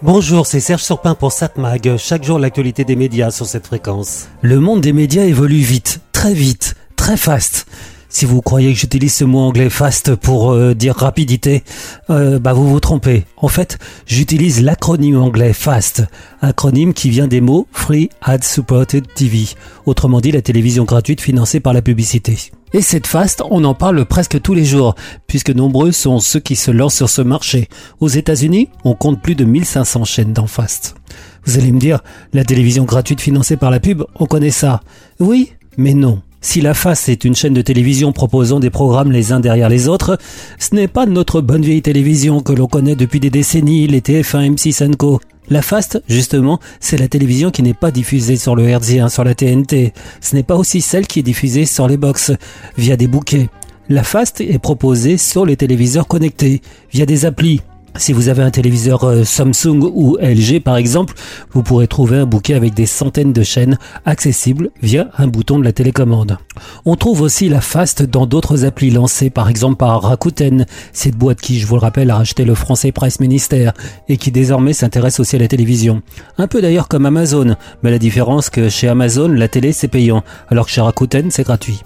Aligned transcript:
Bonjour, 0.00 0.46
c'est 0.46 0.60
Serge 0.60 0.84
Surpin 0.84 1.16
pour 1.16 1.32
SatMag. 1.32 1.96
Chaque 1.96 2.22
jour, 2.22 2.38
l'actualité 2.38 2.84
des 2.84 2.94
médias 2.94 3.32
sur 3.32 3.46
cette 3.46 3.66
fréquence. 3.66 4.28
Le 4.42 4.60
monde 4.60 4.80
des 4.80 4.92
médias 4.92 5.24
évolue 5.24 5.56
vite, 5.56 6.00
très 6.12 6.34
vite, 6.34 6.76
très 6.94 7.16
fast. 7.16 7.66
Si 8.08 8.24
vous 8.24 8.40
croyez 8.40 8.72
que 8.72 8.78
j'utilise 8.78 9.12
ce 9.12 9.24
mot 9.24 9.40
anglais 9.40 9.68
fast 9.68 10.14
pour 10.14 10.52
euh, 10.52 10.72
dire 10.72 10.94
rapidité, 10.94 11.64
euh, 12.10 12.38
bah 12.38 12.52
vous 12.52 12.68
vous 12.68 12.78
trompez. 12.78 13.24
En 13.36 13.48
fait, 13.48 13.78
j'utilise 14.06 14.62
l'acronyme 14.62 15.20
anglais 15.20 15.52
FAST, 15.52 16.04
acronyme 16.42 16.94
qui 16.94 17.10
vient 17.10 17.26
des 17.26 17.40
mots 17.40 17.66
Free 17.72 18.08
Ad 18.22 18.44
Supported 18.44 19.12
TV, 19.12 19.46
autrement 19.84 20.20
dit 20.20 20.30
la 20.30 20.42
télévision 20.42 20.84
gratuite 20.84 21.20
financée 21.20 21.58
par 21.58 21.72
la 21.72 21.82
publicité. 21.82 22.52
Et 22.72 22.82
cette 22.82 23.06
FAST, 23.06 23.42
on 23.50 23.64
en 23.64 23.74
parle 23.74 24.04
presque 24.04 24.40
tous 24.40 24.54
les 24.54 24.64
jours, 24.64 24.94
puisque 25.26 25.50
nombreux 25.50 25.92
sont 25.92 26.18
ceux 26.18 26.40
qui 26.40 26.56
se 26.56 26.70
lancent 26.70 26.96
sur 26.96 27.08
ce 27.08 27.22
marché. 27.22 27.68
Aux 28.00 28.08
États-Unis, 28.08 28.68
on 28.84 28.94
compte 28.94 29.22
plus 29.22 29.34
de 29.34 29.44
1500 29.44 30.04
chaînes 30.04 30.32
dans 30.32 30.46
FAST. 30.46 30.94
Vous 31.44 31.58
allez 31.58 31.72
me 31.72 31.80
dire, 31.80 32.00
la 32.32 32.44
télévision 32.44 32.84
gratuite 32.84 33.20
financée 33.20 33.56
par 33.56 33.70
la 33.70 33.80
pub, 33.80 34.04
on 34.16 34.26
connaît 34.26 34.50
ça. 34.50 34.80
Oui, 35.18 35.52
mais 35.76 35.94
non. 35.94 36.20
Si 36.40 36.60
La 36.60 36.72
Face 36.72 37.08
est 37.08 37.24
une 37.24 37.34
chaîne 37.34 37.54
de 37.54 37.62
télévision 37.62 38.12
proposant 38.12 38.60
des 38.60 38.70
programmes 38.70 39.10
les 39.10 39.32
uns 39.32 39.40
derrière 39.40 39.68
les 39.68 39.88
autres, 39.88 40.18
ce 40.58 40.74
n'est 40.74 40.86
pas 40.86 41.04
notre 41.04 41.40
bonne 41.40 41.62
vieille 41.62 41.82
télévision 41.82 42.42
que 42.42 42.52
l'on 42.52 42.68
connaît 42.68 42.94
depuis 42.94 43.18
des 43.18 43.30
décennies, 43.30 43.88
les 43.88 44.00
TF1, 44.00 44.54
M6 44.54 44.94
Co. 44.94 45.20
La 45.50 45.62
Fast, 45.62 46.02
justement, 46.08 46.60
c'est 46.78 46.98
la 46.98 47.08
télévision 47.08 47.50
qui 47.50 47.62
n'est 47.62 47.72
pas 47.72 47.90
diffusée 47.90 48.36
sur 48.36 48.54
le 48.54 48.64
RZ1, 48.64 49.08
sur 49.08 49.24
la 49.24 49.34
TNT. 49.34 49.94
Ce 50.20 50.36
n'est 50.36 50.42
pas 50.42 50.56
aussi 50.56 50.82
celle 50.82 51.06
qui 51.06 51.20
est 51.20 51.22
diffusée 51.22 51.64
sur 51.64 51.88
les 51.88 51.96
box, 51.96 52.32
via 52.76 52.96
des 52.96 53.06
bouquets. 53.06 53.48
La 53.88 54.04
Fast 54.04 54.42
est 54.42 54.58
proposée 54.58 55.16
sur 55.16 55.46
les 55.46 55.56
téléviseurs 55.56 56.06
connectés, 56.06 56.60
via 56.92 57.06
des 57.06 57.24
applis. 57.24 57.62
Si 57.98 58.12
vous 58.12 58.28
avez 58.28 58.44
un 58.44 58.50
téléviseur 58.50 59.02
euh, 59.02 59.24
Samsung 59.24 59.82
ou 59.92 60.16
LG 60.20 60.60
par 60.62 60.76
exemple, 60.76 61.14
vous 61.50 61.64
pourrez 61.64 61.88
trouver 61.88 62.18
un 62.18 62.26
bouquet 62.26 62.54
avec 62.54 62.72
des 62.72 62.86
centaines 62.86 63.32
de 63.32 63.42
chaînes 63.42 63.76
accessibles 64.04 64.70
via 64.82 65.10
un 65.18 65.26
bouton 65.26 65.58
de 65.58 65.64
la 65.64 65.72
télécommande. 65.72 66.38
On 66.84 66.94
trouve 66.94 67.22
aussi 67.22 67.48
la 67.48 67.60
Fast 67.60 68.04
dans 68.04 68.26
d'autres 68.26 68.64
applis 68.64 68.90
lancées 68.90 69.30
par 69.30 69.48
exemple 69.48 69.78
par 69.78 70.00
Rakuten, 70.00 70.64
cette 70.92 71.16
boîte 71.16 71.40
qui, 71.40 71.58
je 71.58 71.66
vous 71.66 71.74
le 71.74 71.80
rappelle, 71.80 72.10
a 72.10 72.16
racheté 72.16 72.44
le 72.44 72.54
français 72.54 72.92
Price 72.92 73.18
Minister 73.18 73.70
et 74.08 74.16
qui 74.16 74.30
désormais 74.30 74.74
s'intéresse 74.74 75.18
aussi 75.18 75.34
à 75.34 75.40
la 75.40 75.48
télévision. 75.48 76.00
Un 76.38 76.46
peu 76.46 76.62
d'ailleurs 76.62 76.86
comme 76.86 77.04
Amazon, 77.04 77.56
mais 77.82 77.90
la 77.90 77.98
différence 77.98 78.48
que 78.48 78.68
chez 78.68 78.86
Amazon, 78.86 79.28
la 79.28 79.48
télé 79.48 79.72
c'est 79.72 79.88
payant, 79.88 80.22
alors 80.48 80.66
que 80.66 80.72
chez 80.72 80.80
Rakuten 80.80 81.32
c'est 81.32 81.44
gratuit. 81.44 81.82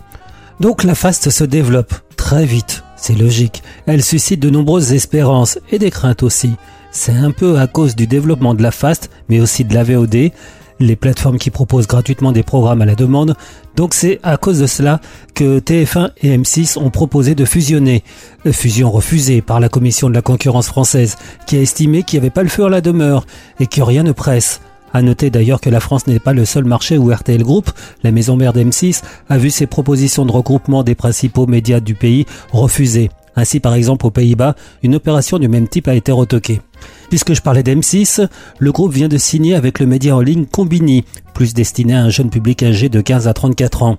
Donc 0.60 0.84
la 0.84 0.94
Fast 0.94 1.30
se 1.30 1.44
développe 1.44 1.94
très 2.16 2.44
vite 2.44 2.84
c'est 3.02 3.18
logique. 3.18 3.62
Elle 3.86 4.02
suscite 4.02 4.40
de 4.40 4.48
nombreuses 4.48 4.92
espérances 4.92 5.58
et 5.70 5.78
des 5.78 5.90
craintes 5.90 6.22
aussi. 6.22 6.54
C'est 6.92 7.12
un 7.12 7.32
peu 7.32 7.58
à 7.58 7.66
cause 7.66 7.96
du 7.96 8.06
développement 8.06 8.54
de 8.54 8.62
la 8.62 8.70
FAST, 8.70 9.10
mais 9.28 9.40
aussi 9.40 9.64
de 9.64 9.74
la 9.74 9.82
VOD, 9.82 10.30
les 10.78 10.96
plateformes 10.96 11.38
qui 11.38 11.50
proposent 11.50 11.88
gratuitement 11.88 12.32
des 12.32 12.44
programmes 12.44 12.80
à 12.80 12.86
la 12.86 12.94
demande. 12.94 13.34
Donc 13.76 13.94
c'est 13.94 14.20
à 14.22 14.36
cause 14.36 14.60
de 14.60 14.66
cela 14.66 15.00
que 15.34 15.58
TF1 15.58 16.10
et 16.22 16.36
M6 16.38 16.78
ont 16.78 16.90
proposé 16.90 17.34
de 17.34 17.44
fusionner. 17.44 18.04
Fusion 18.50 18.90
refusée 18.90 19.42
par 19.42 19.58
la 19.58 19.68
Commission 19.68 20.08
de 20.08 20.14
la 20.14 20.22
concurrence 20.22 20.68
française, 20.68 21.16
qui 21.46 21.56
a 21.56 21.60
estimé 21.60 22.04
qu'il 22.04 22.20
n'y 22.20 22.26
avait 22.26 22.30
pas 22.30 22.44
le 22.44 22.48
feu 22.48 22.64
à 22.64 22.68
la 22.68 22.80
demeure 22.80 23.26
et 23.58 23.66
que 23.66 23.82
rien 23.82 24.04
ne 24.04 24.12
presse. 24.12 24.60
À 24.92 25.02
noter 25.02 25.30
d'ailleurs 25.30 25.60
que 25.60 25.70
la 25.70 25.80
France 25.80 26.06
n'est 26.06 26.18
pas 26.18 26.32
le 26.32 26.44
seul 26.44 26.64
marché 26.64 26.98
où 26.98 27.10
RTL 27.10 27.42
Group, 27.42 27.70
la 28.02 28.10
maison 28.10 28.36
mère 28.36 28.52
d'M6, 28.52 29.02
a 29.28 29.38
vu 29.38 29.50
ses 29.50 29.66
propositions 29.66 30.26
de 30.26 30.32
regroupement 30.32 30.82
des 30.82 30.94
principaux 30.94 31.46
médias 31.46 31.80
du 31.80 31.94
pays 31.94 32.26
refusées. 32.52 33.10
Ainsi, 33.34 33.60
par 33.60 33.74
exemple, 33.74 34.06
aux 34.06 34.10
Pays-Bas, 34.10 34.54
une 34.82 34.94
opération 34.94 35.38
du 35.38 35.48
même 35.48 35.66
type 35.66 35.88
a 35.88 35.94
été 35.94 36.12
retoquée. 36.12 36.60
Puisque 37.08 37.32
je 37.32 37.40
parlais 37.40 37.62
d'M6, 37.62 38.28
le 38.58 38.72
groupe 38.72 38.92
vient 38.92 39.08
de 39.08 39.16
signer 39.16 39.54
avec 39.54 39.78
le 39.78 39.86
média 39.86 40.14
en 40.14 40.20
ligne 40.20 40.44
Combini, 40.44 41.04
plus 41.32 41.54
destiné 41.54 41.94
à 41.94 42.02
un 42.02 42.10
jeune 42.10 42.30
public 42.30 42.62
âgé 42.62 42.88
de 42.90 43.00
15 43.00 43.28
à 43.28 43.32
34 43.32 43.82
ans. 43.82 43.98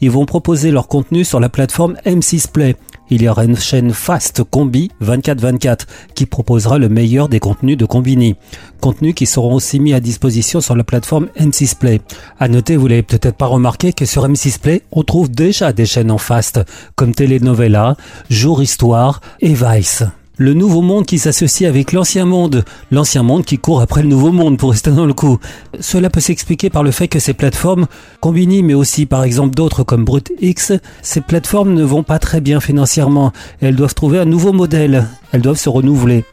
Ils 0.00 0.10
vont 0.10 0.26
proposer 0.26 0.72
leur 0.72 0.88
contenu 0.88 1.24
sur 1.24 1.38
la 1.38 1.48
plateforme 1.48 1.94
M6 2.04 2.50
Play, 2.50 2.74
il 3.10 3.22
y 3.22 3.28
aura 3.28 3.44
une 3.44 3.56
chaîne 3.56 3.92
Fast 3.92 4.42
Combi 4.44 4.90
24-24 5.02 5.80
qui 6.14 6.26
proposera 6.26 6.78
le 6.78 6.88
meilleur 6.88 7.28
des 7.28 7.40
contenus 7.40 7.76
de 7.76 7.84
Combini. 7.84 8.36
Contenus 8.80 9.14
qui 9.14 9.26
seront 9.26 9.54
aussi 9.54 9.80
mis 9.80 9.94
à 9.94 10.00
disposition 10.00 10.60
sur 10.60 10.76
la 10.76 10.84
plateforme 10.84 11.28
M6 11.38 11.76
Play. 11.76 12.00
À 12.38 12.48
noter, 12.48 12.76
vous 12.76 12.86
l'avez 12.86 13.02
peut-être 13.02 13.36
pas 13.36 13.46
remarqué 13.46 13.92
que 13.92 14.06
sur 14.06 14.28
M6 14.28 14.58
Play, 14.58 14.82
on 14.92 15.02
trouve 15.02 15.30
déjà 15.30 15.72
des 15.72 15.86
chaînes 15.86 16.10
en 16.10 16.18
Fast 16.18 16.60
comme 16.96 17.14
Telenovela, 17.14 17.96
Jour 18.30 18.62
Histoire 18.62 19.20
et 19.40 19.54
Vice 19.54 20.04
le 20.36 20.52
nouveau 20.52 20.80
monde 20.80 21.06
qui 21.06 21.18
s'associe 21.18 21.68
avec 21.68 21.92
l'ancien 21.92 22.24
monde, 22.24 22.64
l'ancien 22.90 23.22
monde 23.22 23.44
qui 23.44 23.58
court 23.58 23.80
après 23.80 24.02
le 24.02 24.08
nouveau 24.08 24.32
monde 24.32 24.58
pour 24.58 24.72
rester 24.72 24.90
dans 24.90 25.06
le 25.06 25.14
coup. 25.14 25.38
Cela 25.80 26.10
peut 26.10 26.20
s'expliquer 26.20 26.70
par 26.70 26.82
le 26.82 26.90
fait 26.90 27.08
que 27.08 27.20
ces 27.20 27.34
plateformes, 27.34 27.86
Combini 28.20 28.62
mais 28.62 28.74
aussi 28.74 29.06
par 29.06 29.22
exemple 29.22 29.54
d'autres 29.54 29.84
comme 29.84 30.04
BrutX, 30.04 30.72
ces 31.02 31.20
plateformes 31.20 31.74
ne 31.74 31.84
vont 31.84 32.02
pas 32.02 32.18
très 32.18 32.40
bien 32.40 32.60
financièrement. 32.60 33.32
Elles 33.60 33.76
doivent 33.76 33.94
trouver 33.94 34.18
un 34.18 34.24
nouveau 34.24 34.52
modèle, 34.52 35.06
elles 35.32 35.42
doivent 35.42 35.58
se 35.58 35.68
renouveler. 35.68 36.24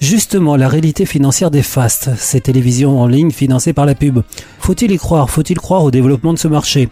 Justement, 0.00 0.56
la 0.56 0.68
réalité 0.68 1.04
financière 1.04 1.50
des 1.50 1.62
FAST, 1.62 2.16
ces 2.16 2.40
télévisions 2.40 2.98
en 2.98 3.06
ligne 3.06 3.30
financées 3.30 3.74
par 3.74 3.84
la 3.84 3.94
pub. 3.94 4.20
Faut-il 4.58 4.92
y 4.92 4.96
croire? 4.96 5.28
Faut-il 5.28 5.58
croire 5.58 5.84
au 5.84 5.90
développement 5.90 6.32
de 6.32 6.38
ce 6.38 6.48
marché? 6.48 6.88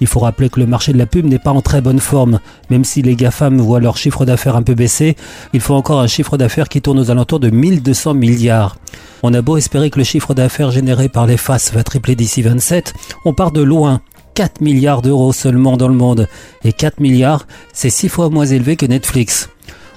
Il 0.00 0.06
faut 0.06 0.20
rappeler 0.20 0.48
que 0.48 0.60
le 0.60 0.66
marché 0.66 0.92
de 0.92 0.98
la 0.98 1.06
pub 1.06 1.26
n'est 1.26 1.38
pas 1.38 1.50
en 1.50 1.62
très 1.62 1.80
bonne 1.80 2.00
forme. 2.00 2.40
Même 2.70 2.84
si 2.84 3.02
les 3.02 3.16
GAFAM 3.16 3.60
voient 3.60 3.80
leur 3.80 3.96
chiffre 3.96 4.24
d'affaires 4.24 4.56
un 4.56 4.62
peu 4.62 4.74
baisser, 4.74 5.16
il 5.52 5.60
faut 5.60 5.74
encore 5.74 6.00
un 6.00 6.06
chiffre 6.06 6.36
d'affaires 6.36 6.68
qui 6.68 6.80
tourne 6.80 6.98
aux 6.98 7.10
alentours 7.10 7.40
de 7.40 7.50
1200 7.50 8.14
milliards. 8.14 8.76
On 9.22 9.34
a 9.34 9.42
beau 9.42 9.56
espérer 9.56 9.90
que 9.90 9.98
le 9.98 10.04
chiffre 10.04 10.34
d'affaires 10.34 10.70
généré 10.70 11.08
par 11.08 11.26
les 11.26 11.36
FAS 11.36 11.70
va 11.72 11.82
tripler 11.82 12.14
d'ici 12.14 12.42
27, 12.42 12.94
on 13.24 13.34
part 13.34 13.52
de 13.52 13.62
loin. 13.62 14.00
4 14.34 14.60
milliards 14.60 15.02
d'euros 15.02 15.32
seulement 15.32 15.76
dans 15.76 15.88
le 15.88 15.94
monde. 15.94 16.28
Et 16.62 16.72
4 16.72 17.00
milliards, 17.00 17.48
c'est 17.72 17.90
6 17.90 18.08
fois 18.08 18.30
moins 18.30 18.46
élevé 18.46 18.76
que 18.76 18.86
Netflix. 18.86 19.48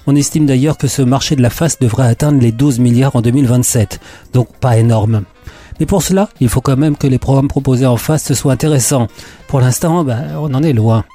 On 0.08 0.16
estime 0.16 0.48
d'ailleurs 0.48 0.80
que 0.80 0.88
ce 0.88 1.04
marché 1.04 1.36
de 1.36 1.44
la 1.44 1.52
face 1.52 1.78
devrait 1.78 2.08
atteindre 2.08 2.42
les 2.42 2.52
12 2.52 2.80
milliards 2.80 3.16
en 3.16 3.22
2027. 3.22 4.00
Donc 4.34 4.48
pas 4.58 4.78
énorme. 4.78 5.24
Mais 5.82 5.88
pour 5.88 6.04
cela, 6.04 6.30
il 6.40 6.48
faut 6.48 6.62
quand 6.62 6.78
même 6.78 6.96
que 6.96 7.08
les 7.08 7.18
programmes 7.18 7.48
proposés 7.48 7.88
en 7.88 7.98
face 7.98 8.34
soient 8.34 8.54
intéressants. 8.54 9.08
Pour 9.48 9.62
l'instant, 9.62 10.04
ben, 10.04 10.26
on 10.40 10.54
en 10.54 10.62
est 10.62 10.74
loin. 10.74 11.06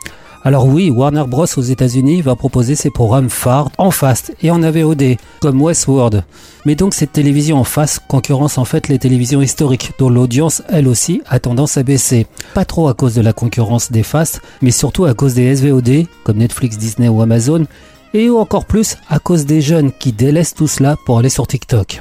Alors 0.42 0.66
oui, 0.66 0.90
Warner 0.90 1.22
Bros 1.28 1.46
aux 1.56 1.62
États-Unis 1.62 2.20
va 2.20 2.34
proposer 2.34 2.74
ses 2.74 2.90
programmes 2.90 3.30
phares 3.30 3.70
en 3.78 3.92
fast 3.92 4.34
et 4.42 4.50
en 4.50 4.64
AVOD, 4.64 5.18
comme 5.38 5.62
Westworld. 5.62 6.24
Mais 6.64 6.74
donc 6.74 6.94
cette 6.94 7.12
télévision 7.12 7.58
en 7.58 7.64
face 7.64 8.00
concurrence 8.08 8.58
en 8.58 8.64
fait 8.64 8.88
les 8.88 8.98
télévisions 8.98 9.40
historiques, 9.40 9.92
dont 10.00 10.10
l'audience, 10.10 10.64
elle 10.68 10.88
aussi, 10.88 11.22
a 11.28 11.38
tendance 11.38 11.76
à 11.76 11.84
baisser. 11.84 12.26
Pas 12.52 12.64
trop 12.64 12.88
à 12.88 12.94
cause 12.94 13.14
de 13.14 13.22
la 13.22 13.32
concurrence 13.32 13.92
des 13.92 14.02
fast, 14.02 14.40
mais 14.62 14.72
surtout 14.72 15.04
à 15.04 15.14
cause 15.14 15.34
des 15.34 15.54
SVOD, 15.54 16.08
comme 16.24 16.38
Netflix, 16.38 16.76
Disney 16.76 17.08
ou 17.08 17.22
Amazon, 17.22 17.66
et 18.14 18.30
encore 18.30 18.64
plus 18.64 18.96
à 19.08 19.20
cause 19.20 19.46
des 19.46 19.60
jeunes 19.60 19.92
qui 19.92 20.10
délaissent 20.10 20.54
tout 20.54 20.66
cela 20.66 20.96
pour 21.06 21.20
aller 21.20 21.28
sur 21.28 21.46
TikTok. 21.46 22.00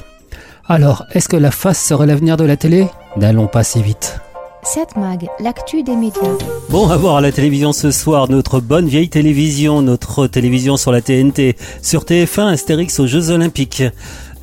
Alors, 0.67 1.05
est-ce 1.11 1.29
que 1.29 1.37
la 1.37 1.51
face 1.51 1.79
serait 1.79 2.07
l'avenir 2.07 2.37
de 2.37 2.43
la 2.43 2.57
télé? 2.57 2.87
N'allons 3.17 3.45
pas 3.45 3.63
si 3.63 3.83
vite. 3.83 4.19
7 4.63 4.95
Mag, 4.95 5.27
l'actu 5.39 5.83
des 5.83 5.95
médias. 5.95 6.21
Bon, 6.69 6.89
à 6.89 6.97
voir 6.97 7.17
à 7.17 7.21
la 7.21 7.31
télévision 7.31 7.71
ce 7.71 7.91
soir, 7.91 8.31
notre 8.31 8.59
bonne 8.59 8.87
vieille 8.87 9.09
télévision, 9.09 9.83
notre 9.83 10.25
télévision 10.25 10.75
sur 10.75 10.91
la 10.91 11.01
TNT, 11.01 11.55
sur 11.83 12.03
TF1, 12.03 12.47
Astérix 12.47 12.99
aux 12.99 13.05
Jeux 13.05 13.29
Olympiques. 13.29 13.83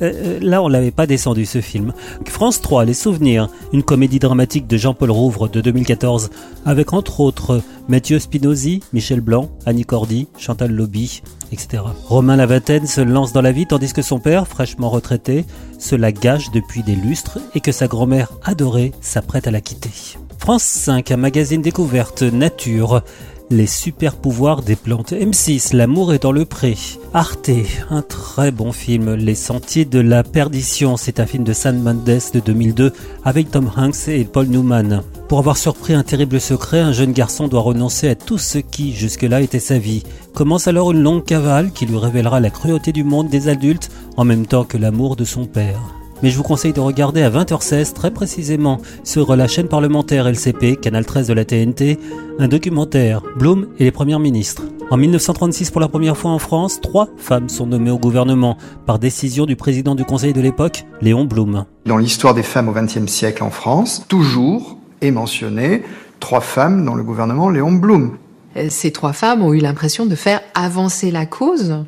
Euh, 0.01 0.11
euh, 0.13 0.39
là, 0.41 0.61
on 0.61 0.67
l'avait 0.67 0.91
pas 0.91 1.05
descendu 1.05 1.45
ce 1.45 1.61
film. 1.61 1.93
France 2.25 2.61
3, 2.61 2.85
Les 2.85 2.93
Souvenirs, 2.93 3.49
une 3.71 3.83
comédie 3.83 4.19
dramatique 4.19 4.67
de 4.67 4.77
Jean-Paul 4.77 5.11
Rouvre 5.11 5.47
de 5.47 5.61
2014, 5.61 6.29
avec 6.65 6.93
entre 6.93 7.19
autres 7.19 7.61
Mathieu 7.87 8.19
Spinozzi, 8.19 8.81
Michel 8.93 9.21
Blanc, 9.21 9.49
Annie 9.65 9.85
Cordy, 9.85 10.27
Chantal 10.37 10.71
Lobby, 10.71 11.21
etc. 11.51 11.83
Romain 12.05 12.35
Lavaten 12.35 12.87
se 12.87 13.01
lance 13.01 13.33
dans 13.33 13.41
la 13.41 13.51
vie 13.51 13.67
tandis 13.67 13.93
que 13.93 14.01
son 14.01 14.19
père, 14.19 14.47
fraîchement 14.47 14.89
retraité, 14.89 15.45
se 15.79 15.95
la 15.95 16.11
gâche 16.11 16.51
depuis 16.51 16.83
des 16.83 16.95
lustres 16.95 17.39
et 17.55 17.59
que 17.59 17.71
sa 17.71 17.87
grand-mère 17.87 18.31
adorée 18.43 18.93
s'apprête 19.01 19.47
à 19.47 19.51
la 19.51 19.61
quitter. 19.61 19.91
France 20.39 20.63
5, 20.63 21.11
un 21.11 21.17
magazine 21.17 21.61
découverte 21.61 22.21
nature, 22.21 23.01
les 23.49 23.67
super 23.67 24.15
pouvoirs 24.15 24.61
des 24.61 24.75
plantes. 24.75 25.13
M6, 25.13 25.75
L'amour 25.75 26.13
est 26.13 26.23
dans 26.23 26.31
le 26.31 26.45
pré. 26.45 26.77
Arte, 27.13 27.51
un 27.89 28.01
très 28.01 28.51
bon 28.51 28.71
film. 28.71 29.13
Les 29.13 29.35
sentiers 29.35 29.85
de 29.85 29.99
la 29.99 30.23
perdition, 30.23 30.97
c'est 30.97 31.19
un 31.19 31.25
film 31.25 31.43
de 31.43 31.53
San 31.53 31.79
Mendes 31.81 32.03
de 32.05 32.39
2002 32.39 32.93
avec 33.23 33.51
Tom 33.51 33.69
Hanks 33.75 34.07
et 34.07 34.23
Paul 34.23 34.47
Newman. 34.47 35.03
Pour 35.27 35.39
avoir 35.39 35.57
surpris 35.57 35.93
un 35.93 36.03
terrible 36.03 36.39
secret, 36.39 36.79
un 36.79 36.91
jeune 36.91 37.13
garçon 37.13 37.47
doit 37.47 37.61
renoncer 37.61 38.09
à 38.09 38.15
tout 38.15 38.37
ce 38.37 38.57
qui 38.57 38.93
jusque-là 38.93 39.41
était 39.41 39.59
sa 39.59 39.77
vie. 39.77 40.03
Commence 40.33 40.67
alors 40.67 40.91
une 40.91 41.01
longue 41.01 41.25
cavale 41.25 41.71
qui 41.71 41.85
lui 41.85 41.97
révélera 41.97 42.39
la 42.39 42.49
cruauté 42.49 42.91
du 42.91 43.03
monde 43.03 43.29
des 43.29 43.47
adultes 43.47 43.89
en 44.17 44.25
même 44.25 44.45
temps 44.45 44.63
que 44.63 44.77
l'amour 44.77 45.15
de 45.15 45.25
son 45.25 45.45
père 45.45 45.81
mais 46.23 46.29
je 46.29 46.37
vous 46.37 46.43
conseille 46.43 46.71
de 46.71 46.79
regarder 46.79 47.21
à 47.21 47.29
20h16 47.29 47.93
très 47.93 48.09
précisément 48.09 48.79
sur 49.03 49.35
la 49.35 49.47
chaîne 49.47 49.67
parlementaire 49.67 50.25
LCP, 50.25 50.77
canal 50.77 51.05
13 51.05 51.27
de 51.27 51.33
la 51.33 51.43
TNT, 51.43 51.99
un 52.39 52.47
documentaire, 52.47 53.21
Bloom 53.37 53.67
et 53.77 53.83
les 53.83 53.91
premiers 53.91 54.17
ministres. 54.17 54.63
En 54.89 54.95
1936, 54.95 55.69
pour 55.71 55.81
la 55.81 55.89
première 55.89 56.15
fois 56.15 56.31
en 56.31 56.39
France, 56.39 56.79
trois 56.81 57.09
femmes 57.17 57.49
sont 57.49 57.67
nommées 57.67 57.91
au 57.91 57.97
gouvernement 57.97 58.57
par 58.85 58.99
décision 58.99 59.45
du 59.45 59.57
président 59.57 59.95
du 59.95 60.05
Conseil 60.05 60.31
de 60.31 60.39
l'époque, 60.39 60.85
Léon 61.01 61.25
Blum. 61.25 61.65
Dans 61.85 61.97
l'histoire 61.97 62.33
des 62.33 62.43
femmes 62.43 62.69
au 62.69 62.73
XXe 62.73 63.11
siècle 63.11 63.43
en 63.43 63.49
France, 63.49 64.05
toujours 64.07 64.77
est 65.01 65.11
mentionné 65.11 65.83
trois 66.21 66.41
femmes 66.41 66.85
dans 66.85 66.95
le 66.95 67.03
gouvernement 67.03 67.49
Léon 67.49 67.73
Blum. 67.73 68.17
Euh, 68.55 68.67
ces 68.69 68.91
trois 68.91 69.13
femmes 69.13 69.41
ont 69.41 69.53
eu 69.53 69.59
l'impression 69.59 70.05
de 70.05 70.15
faire 70.15 70.41
avancer 70.53 71.11
la 71.11 71.25
cause 71.25 71.83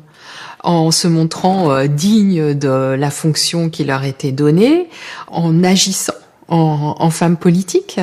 en 0.66 0.90
se 0.90 1.06
montrant 1.06 1.70
euh, 1.70 1.86
dignes 1.86 2.52
de 2.52 2.94
la 2.98 3.10
fonction 3.10 3.70
qui 3.70 3.84
leur 3.84 4.04
était 4.04 4.32
donnée, 4.32 4.88
en 5.28 5.62
agissant 5.62 6.12
en, 6.48 6.96
en 6.98 7.10
femmes 7.10 7.36
politiques, 7.36 8.00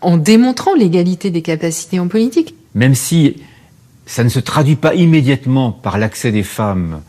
en 0.00 0.16
démontrant 0.16 0.74
l'égalité 0.74 1.30
des 1.30 1.42
capacités 1.42 1.98
en 1.98 2.08
politique. 2.08 2.54
Même 2.74 2.94
si 2.94 3.36
ça 4.06 4.22
ne 4.22 4.28
se 4.28 4.38
traduit 4.38 4.76
pas 4.76 4.94
immédiatement 4.94 5.72
par 5.72 5.98
l'accès 5.98 6.30
des 6.30 6.44
femmes 6.44 7.02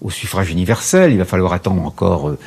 au 0.00 0.10
suffrage 0.10 0.50
universel, 0.50 1.10
il 1.10 1.18
va 1.18 1.24
falloir 1.24 1.52
attendre 1.52 1.82
encore 1.82 2.28
euh, 2.28 2.38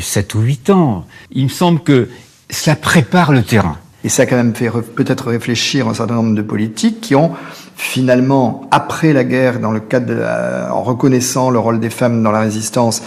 7 0.00 0.34
ou 0.34 0.40
8 0.40 0.70
ans. 0.70 1.06
Il 1.30 1.44
me 1.44 1.48
semble 1.48 1.80
que 1.80 2.10
cela 2.50 2.76
prépare 2.76 3.32
le 3.32 3.42
terrain. 3.42 3.78
Et 4.08 4.10
ça 4.10 4.22
a 4.22 4.26
quand 4.26 4.36
même 4.36 4.54
fait 4.54 4.70
peut-être 4.70 5.28
réfléchir 5.28 5.86
un 5.86 5.92
certain 5.92 6.14
nombre 6.14 6.34
de 6.34 6.40
politiques 6.40 7.02
qui 7.02 7.14
ont 7.14 7.32
finalement, 7.76 8.62
après 8.70 9.12
la 9.12 9.22
guerre, 9.22 9.60
dans 9.60 9.70
le 9.70 9.80
cadre 9.80 10.14
en 10.72 10.82
reconnaissant 10.82 11.50
le 11.50 11.58
rôle 11.58 11.78
des 11.78 11.90
femmes 11.90 12.22
dans 12.22 12.30
la 12.30 12.40
résistance 12.40 13.02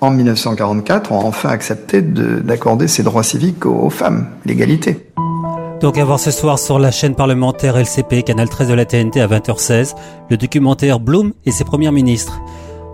en 0.00 0.10
1944, 0.10 1.12
ont 1.12 1.26
enfin 1.26 1.50
accepté 1.50 2.00
d'accorder 2.00 2.88
ces 2.88 3.02
droits 3.02 3.22
civiques 3.22 3.66
aux, 3.66 3.74
aux 3.74 3.90
femmes, 3.90 4.28
l'égalité. 4.46 5.10
Donc 5.82 5.98
à 5.98 6.06
voir 6.06 6.18
ce 6.18 6.30
soir 6.30 6.58
sur 6.58 6.78
la 6.78 6.90
chaîne 6.90 7.14
parlementaire 7.14 7.76
LCP, 7.76 8.22
canal 8.24 8.48
13 8.48 8.68
de 8.68 8.72
la 8.72 8.86
TNT 8.86 9.20
à 9.20 9.26
20h16, 9.26 9.92
le 10.30 10.38
documentaire 10.38 11.00
Bloom 11.00 11.34
et 11.44 11.50
ses 11.50 11.64
premiers 11.64 11.92
ministres. 11.92 12.40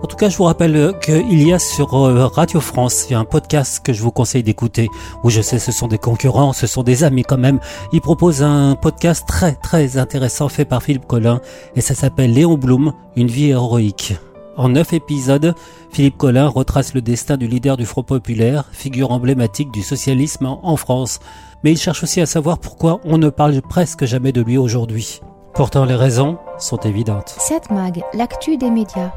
En 0.03 0.07
tout 0.07 0.17
cas, 0.17 0.27
je 0.27 0.35
vous 0.35 0.43
rappelle 0.43 0.93
qu'il 1.01 1.41
y 1.41 1.53
a 1.53 1.59
sur 1.59 1.93
euh, 1.93 2.27
Radio 2.27 2.59
France, 2.59 3.05
il 3.07 3.13
y 3.13 3.15
a 3.15 3.19
un 3.19 3.23
podcast 3.23 3.79
que 3.81 3.93
je 3.93 4.03
vous 4.03 4.11
conseille 4.11 4.43
d'écouter, 4.43 4.89
où 5.23 5.29
je 5.29 5.41
sais 5.41 5.59
ce 5.59 5.71
sont 5.71 5.87
des 5.87 5.97
concurrents, 5.97 6.51
ce 6.51 6.67
sont 6.67 6.83
des 6.83 7.05
amis 7.05 7.23
quand 7.23 7.37
même. 7.37 7.61
Il 7.93 8.01
propose 8.01 8.43
un 8.43 8.75
podcast 8.75 9.23
très 9.25 9.53
très 9.53 9.97
intéressant 9.97 10.49
fait 10.49 10.65
par 10.65 10.83
Philippe 10.83 11.07
Collin, 11.07 11.39
et 11.77 11.81
ça 11.81 11.95
s'appelle 11.95 12.33
Léon 12.33 12.57
Blum, 12.57 12.91
une 13.15 13.27
vie 13.27 13.51
héroïque. 13.51 14.15
En 14.57 14.67
neuf 14.67 14.91
épisodes, 14.91 15.55
Philippe 15.89 16.17
Collin 16.17 16.49
retrace 16.49 16.93
le 16.93 17.01
destin 17.01 17.37
du 17.37 17.47
leader 17.47 17.77
du 17.77 17.85
Front 17.85 18.03
Populaire, 18.03 18.65
figure 18.73 19.11
emblématique 19.11 19.71
du 19.71 19.83
socialisme 19.83 20.47
en 20.61 20.75
France. 20.75 21.21
Mais 21.63 21.71
il 21.71 21.77
cherche 21.77 22.03
aussi 22.03 22.19
à 22.19 22.25
savoir 22.25 22.59
pourquoi 22.59 22.99
on 23.05 23.17
ne 23.17 23.29
parle 23.29 23.61
presque 23.61 24.03
jamais 24.03 24.33
de 24.33 24.41
lui 24.41 24.57
aujourd'hui. 24.57 25.21
Pourtant, 25.53 25.85
les 25.85 25.95
raisons 25.95 26.39
sont 26.59 26.77
évidentes. 26.77 27.35
7 27.39 27.71
Mag, 27.71 28.01
l'actu 28.13 28.57
des 28.57 28.69
médias. 28.69 29.11